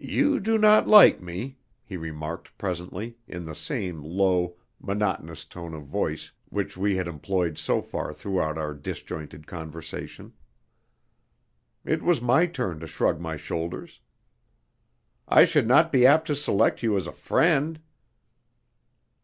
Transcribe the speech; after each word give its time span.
"You 0.00 0.40
do 0.40 0.58
not 0.58 0.88
like 0.88 1.20
me," 1.22 1.58
he 1.84 1.96
remarked 1.96 2.58
presently, 2.58 3.18
in 3.28 3.44
the 3.44 3.54
same 3.54 4.02
low, 4.02 4.56
monotonous 4.80 5.44
tone 5.44 5.74
of 5.74 5.84
voice 5.84 6.32
which 6.48 6.76
we 6.76 6.96
had 6.96 7.06
employed 7.06 7.56
so 7.56 7.80
far 7.80 8.12
throughout 8.12 8.58
our 8.58 8.74
disjointed 8.74 9.46
conversation. 9.46 10.32
It 11.84 12.02
was 12.02 12.20
my 12.20 12.46
turn 12.46 12.80
to 12.80 12.88
shrug 12.88 13.20
my 13.20 13.36
shoulders. 13.36 14.00
"I 15.28 15.44
should 15.44 15.68
not 15.68 15.92
be 15.92 16.04
apt 16.04 16.26
to 16.26 16.34
select 16.34 16.82
you 16.82 16.96
as 16.96 17.06
a 17.06 17.12
friend." 17.12 17.78